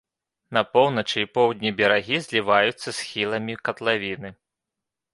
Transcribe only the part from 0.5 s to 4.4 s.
На поўначы і поўдні берагі зліваюцца з схіламі катлавіны.